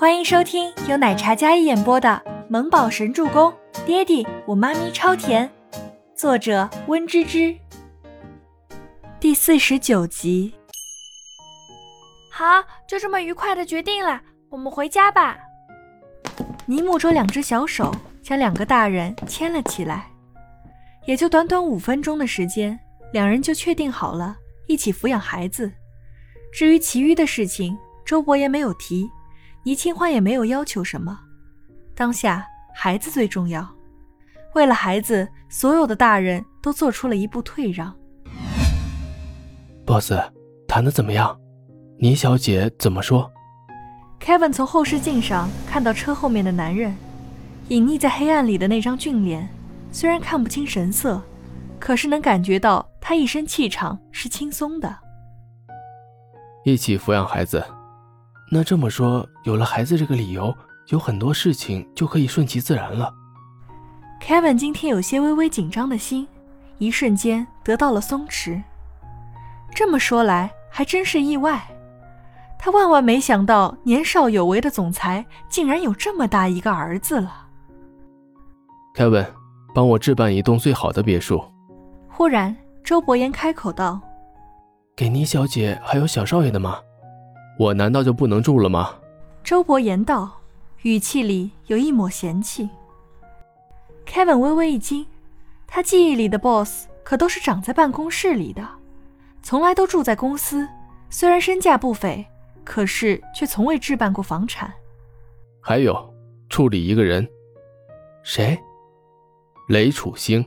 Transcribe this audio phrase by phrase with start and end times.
[0.00, 2.08] 欢迎收听由奶茶嘉一演播的
[2.48, 3.52] 《萌宝神助攻》，
[3.84, 5.52] 爹地我妈咪超甜，
[6.14, 7.54] 作者温芝芝。
[9.20, 10.54] 第四十九集。
[12.32, 14.18] 好，就这么愉快的决定了，
[14.48, 15.36] 我们回家吧。
[16.64, 20.10] 尼木舟两只小手将两个大人牵了起来，
[21.04, 22.80] 也就短短五分钟的时间，
[23.12, 25.70] 两人就确定好了一起抚养孩子。
[26.54, 29.06] 至于其余的事情，周伯言没有提，
[29.64, 31.18] 倪清欢也没有要求什么。
[31.94, 33.68] 当下孩子最重要，
[34.54, 37.94] 为了孩子，所有的大人都做出了一步退让。
[39.84, 40.12] boss，
[40.66, 41.38] 谈的怎么样？
[41.98, 43.30] 倪小姐怎么说
[44.20, 46.96] ？Kevin 从后视镜上看到车后面的男人，
[47.68, 49.48] 隐匿在黑暗里的那张俊脸，
[49.92, 51.20] 虽然看不清神色，
[51.78, 54.96] 可是能感觉到他一身气场是轻松的。
[56.64, 57.64] 一起抚养孩子，
[58.52, 60.52] 那这么说，有了孩子这个理由，
[60.88, 63.14] 有很多事情就可以顺其自然了。
[64.20, 66.26] Kevin 今天有些微微紧张的心，
[66.78, 68.60] 一瞬间得到了松弛。
[69.72, 71.64] 这么说来，还真是意外。
[72.58, 77.46] 他万万没想到，年少有为的总裁竟然有这么大一个儿子了。
[78.96, 79.26] Kevin，
[79.72, 81.40] 帮我置办一栋最好的别墅。
[82.08, 84.00] 忽然，周伯言开口道。
[84.96, 86.80] 给倪小姐还有小少爷的吗？
[87.60, 88.94] 我难道就不能住了吗？
[89.44, 90.40] 周伯言道，
[90.80, 92.70] 语气里有一抹嫌弃。
[94.06, 95.06] Kevin 微微一惊，
[95.66, 98.66] 他记忆里的 boss 可都是长在办公室里的，
[99.42, 100.66] 从来都住在公司。
[101.10, 102.26] 虽然身价不菲，
[102.64, 104.72] 可是却从未置办过房产。
[105.60, 106.14] 还有，
[106.48, 107.28] 处理一个人。
[108.22, 108.58] 谁？
[109.68, 110.42] 雷楚星。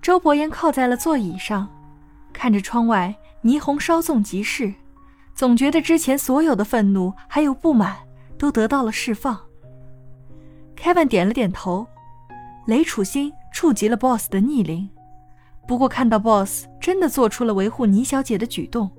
[0.00, 1.68] 周伯言靠在了座椅上。
[2.32, 3.12] 看着窗外
[3.42, 4.72] 霓虹稍纵即逝，
[5.34, 7.96] 总觉得之前所有的愤怒还有不满
[8.38, 9.38] 都得到了释放。
[10.76, 11.86] Kevin 点了点头，
[12.66, 14.88] 雷楚星触及了 Boss 的逆鳞，
[15.66, 18.90] 不过看到 Boss 真的做出了维护倪小姐的举动，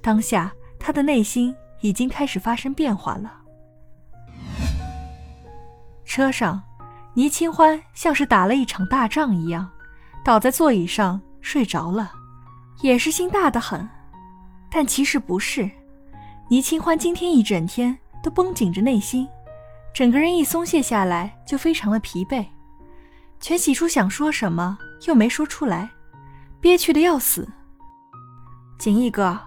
[0.00, 3.32] 当下他的内心已经开始发生变化了。
[6.04, 6.62] 车上，
[7.14, 9.68] 倪清欢像是打了一场大仗一样，
[10.24, 12.12] 倒在座椅上睡着了。
[12.80, 13.88] 也是心大的很，
[14.74, 15.70] 但其实不是。
[16.48, 19.28] 倪清欢今天一整天都绷紧着内心，
[19.94, 22.44] 整个人一松懈下来就非常的疲惫。
[23.38, 24.76] 全喜初想说什么
[25.06, 25.90] 又没说出来，
[26.60, 27.48] 憋屈的要死。
[28.76, 29.38] 锦逸哥，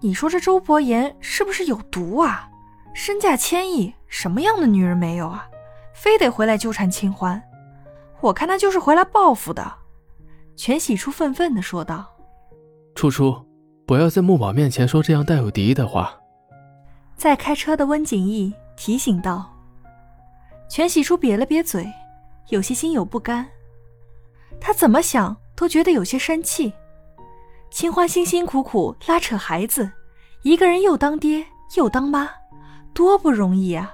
[0.00, 2.48] 你说这周伯言是不是有毒啊？
[2.94, 5.46] 身价千亿，什么样的女人没有啊？
[5.94, 7.42] 非得回来纠缠清欢？
[8.22, 9.74] 我看他就是回来报复的。
[10.56, 12.06] 全喜初愤愤地说道。
[12.94, 13.46] 初初，
[13.90, 16.14] 不要在木宝面前说这样带有敌意的话。
[17.16, 19.52] 在开车的温景逸提醒道。
[20.68, 21.84] 全喜初瘪了瘪嘴，
[22.50, 23.44] 有些心有不甘。
[24.60, 26.72] 他怎么想都觉得有些生气。
[27.68, 29.90] 清欢辛辛苦苦拉扯孩子，
[30.42, 31.44] 一个人又当爹
[31.76, 32.30] 又当妈，
[32.94, 33.92] 多不容易啊！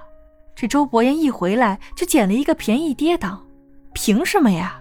[0.55, 3.43] 这周伯言一回来就捡了一个便宜爹当，
[3.93, 4.79] 凭什么呀？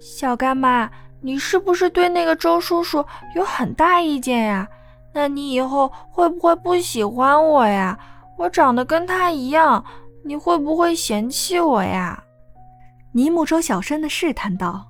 [0.00, 0.90] 小干妈。
[1.24, 3.02] 你是不是对那个周叔叔
[3.34, 4.68] 有很大意见呀？
[5.14, 7.98] 那你以后会不会不喜欢我呀？
[8.36, 9.82] 我长得跟他一样，
[10.22, 12.22] 你会不会嫌弃我呀？
[13.12, 14.86] 尼木周小声的试探道：“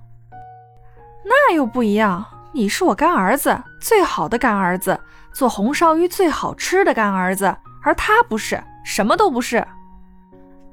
[1.24, 4.98] 那又不一样，你是我干儿子，最好的干儿子，
[5.32, 9.64] 做红烧鱼最好吃的干儿子，而他不是，什么都不是。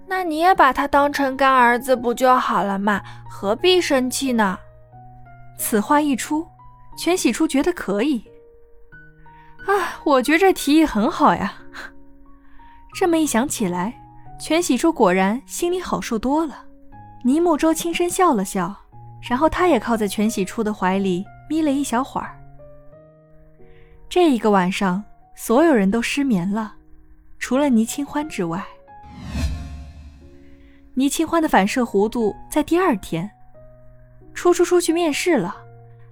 [0.08, 3.00] 那你也把他当成干儿子不就好了嘛？
[3.30, 4.58] 何必生气呢？”
[5.62, 6.46] 此话一出，
[6.98, 8.20] 全喜初觉得可以。
[9.68, 11.54] 啊，我觉这提议很好呀。
[12.96, 13.94] 这么一想起来，
[14.40, 16.66] 全喜初果然心里好受多了。
[17.24, 18.76] 倪木舟轻声笑了笑，
[19.22, 22.36] 然后他也靠在全喜初的怀里眯了一小会儿。
[24.10, 25.04] 这一个晚上，
[25.36, 26.74] 所有人都失眠了，
[27.38, 28.66] 除了倪清欢之外。
[30.96, 33.30] 倪清欢的反射弧度在第二天。
[34.34, 35.56] 初初出去面试了，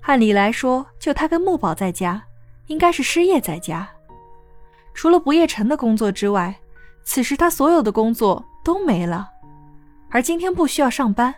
[0.02, 2.24] 按理来说，就他跟木宝在家，
[2.68, 3.90] 应该是失业在家。
[4.94, 6.56] 除了不夜城的工作之外，
[7.04, 9.30] 此时他所有的工作都没了。
[10.10, 11.34] 而今天不需要上班，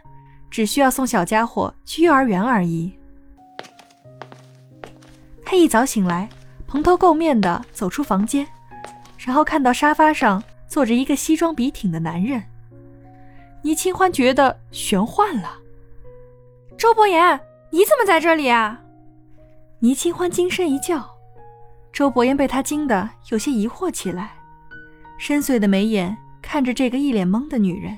[0.50, 2.98] 只需要送小家伙去幼儿园而已。
[5.46, 6.30] 他一早醒来，
[6.68, 8.48] 蓬头垢面的走出房间，
[9.18, 12.42] 然后看到沙发上坐着一个西装笔挺的男人。
[13.62, 15.61] 倪清欢觉得玄幻了。
[16.82, 17.40] 周伯言，
[17.70, 18.82] 你怎么在这里啊？
[19.82, 21.08] 倪清欢惊声一叫，
[21.94, 24.32] 周伯言被他惊得有些疑惑起来，
[25.20, 27.96] 深邃的眉眼看着这个一脸懵的女人。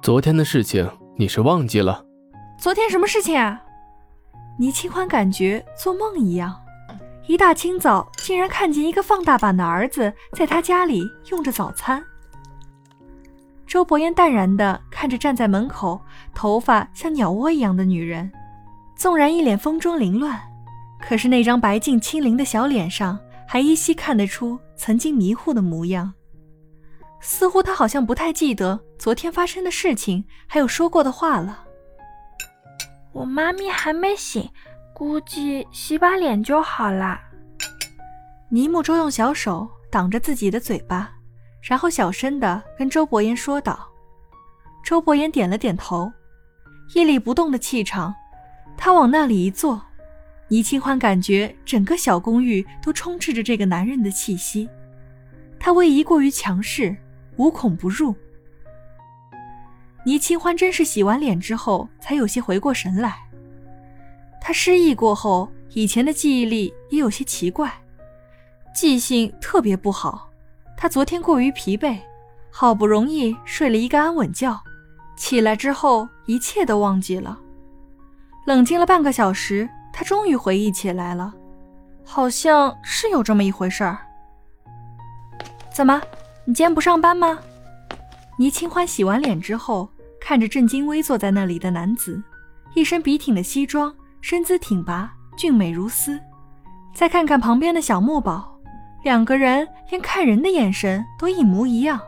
[0.00, 2.04] 昨天的事情你是忘记了？
[2.56, 3.60] 昨天什么事情啊？
[4.56, 6.54] 倪清欢感觉做梦一样，
[7.26, 11.02] 一大清早竟然看见一个放大版的儿子在他家里
[11.32, 12.04] 用着早餐。
[13.70, 16.00] 周伯言淡然地看着站在门口、
[16.34, 18.28] 头发像鸟窝一样的女人，
[18.96, 20.40] 纵然一脸风中凌乱，
[21.00, 26.12] 可是那张白净清灵的小脸上还依稀看得出曾经迷糊的模样。
[27.20, 31.62] 似乎他好像不太记得昨天发生的事情，还有说过的话了。
[33.12, 34.50] 我妈咪还没醒，
[34.92, 37.20] 估计洗把脸就好啦。
[38.48, 41.12] 倪木舟用小手挡着自己的嘴巴。
[41.60, 43.88] 然后小声的跟周伯言说道
[44.82, 46.10] ：“周伯言点了点头，
[46.94, 48.14] 屹立不动的气场。
[48.76, 49.80] 他往那里一坐，
[50.48, 54.68] 倪清欢感觉整个小公寓都充斥着这个男人的气息。
[55.58, 56.96] 他威仪过于强势，
[57.36, 58.14] 无孔不入。
[60.06, 63.18] 倪清欢真是洗完脸之后才有些回过神来。
[64.40, 67.70] 他失忆过后，以前的记忆力也有些奇怪，
[68.74, 70.28] 记性特别不好。”
[70.82, 71.98] 他昨天过于疲惫，
[72.50, 74.58] 好不容易睡了一个安稳觉，
[75.14, 77.38] 起来之后一切都忘记了。
[78.46, 81.34] 冷静了半个小时，他终于回忆起来了，
[82.02, 83.98] 好像是有这么一回事儿。
[85.70, 86.00] 怎么，
[86.46, 87.38] 你今天不上班吗？
[88.38, 89.86] 倪清欢洗完脸之后，
[90.18, 92.22] 看着正襟危坐在那里的男子，
[92.74, 96.18] 一身笔挺的西装，身姿挺拔，俊美如斯。
[96.94, 98.56] 再看看旁边的小木宝。
[99.02, 102.00] 两个人连看人的眼神都一模一样。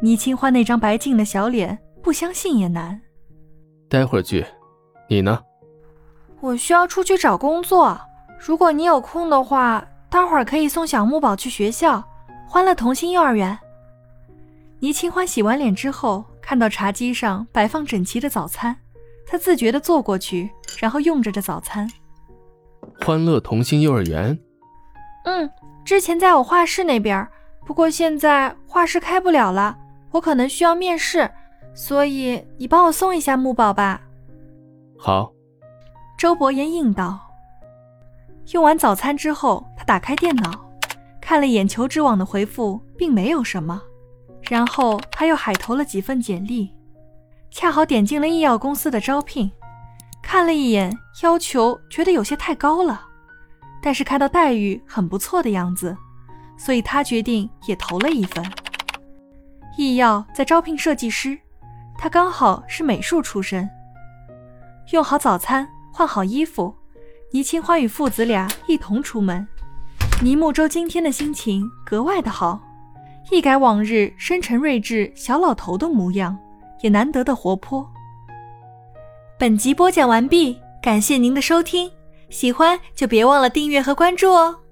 [0.00, 3.00] 倪清欢那张白净的小脸，不相信也难。
[3.88, 4.44] 待会儿去，
[5.08, 5.42] 你呢？
[6.40, 7.98] 我需要出去找工作。
[8.38, 12.04] 如果你有空的话，待会儿可以送小木宝去学校，
[12.46, 13.58] 欢乐童心幼儿园。
[14.80, 18.76] 倪清欢洗完脸之后，看到茶几上摆放整齐的早餐，
[19.26, 21.90] 她自觉地坐过去，然后用着这早餐。
[23.00, 24.38] 欢乐童心幼儿园。
[25.24, 25.50] 嗯，
[25.84, 27.26] 之前在我画室那边，
[27.66, 29.76] 不过现在画室开不了了，
[30.10, 31.30] 我可能需要面试，
[31.74, 34.00] 所以你帮我送一下木宝吧。
[34.98, 35.32] 好，
[36.16, 37.20] 周伯言应道。
[38.52, 40.50] 用完早餐之后，他打开电脑，
[41.20, 43.80] 看了眼求职网的回复，并没有什么，
[44.42, 46.74] 然后他又海投了几份简历，
[47.50, 49.50] 恰好点进了医药公司的招聘，
[50.22, 53.08] 看了一眼要求，觉得有些太高了。
[53.84, 55.94] 但是看到待遇很不错的样子，
[56.56, 58.42] 所以他决定也投了一份。
[59.76, 61.38] 易耀在招聘设计师，
[61.98, 63.68] 他刚好是美术出身。
[64.92, 66.74] 用好早餐，换好衣服，
[67.30, 69.46] 倪清欢与父子俩一同出门。
[70.22, 72.58] 倪木舟今天的心情格外的好，
[73.30, 76.38] 一改往日深沉睿智小老头的模样，
[76.80, 77.86] 也难得的活泼。
[79.38, 81.90] 本集播讲完毕，感谢您的收听。
[82.30, 84.63] 喜欢就别忘了订阅和关注哦。